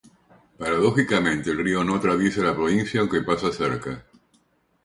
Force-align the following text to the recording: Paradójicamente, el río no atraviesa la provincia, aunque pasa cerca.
Paradójicamente, 0.57 1.51
el 1.51 1.63
río 1.63 1.83
no 1.83 1.93
atraviesa 1.93 2.41
la 2.41 2.55
provincia, 2.55 3.01
aunque 3.01 3.21
pasa 3.21 3.51
cerca. 3.53 4.03